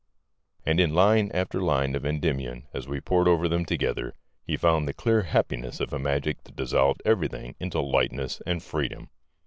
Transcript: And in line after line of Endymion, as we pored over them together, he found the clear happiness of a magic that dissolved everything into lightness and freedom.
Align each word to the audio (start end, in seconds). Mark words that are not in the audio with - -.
And 0.65 0.79
in 0.79 0.95
line 0.95 1.29
after 1.31 1.61
line 1.61 1.93
of 1.93 2.07
Endymion, 2.07 2.65
as 2.73 2.87
we 2.87 2.99
pored 2.99 3.27
over 3.27 3.47
them 3.47 3.65
together, 3.65 4.15
he 4.43 4.57
found 4.57 4.87
the 4.87 4.95
clear 4.95 5.21
happiness 5.21 5.79
of 5.79 5.93
a 5.93 5.99
magic 5.99 6.43
that 6.45 6.55
dissolved 6.55 7.03
everything 7.05 7.53
into 7.59 7.79
lightness 7.81 8.41
and 8.47 8.63
freedom. 8.63 9.11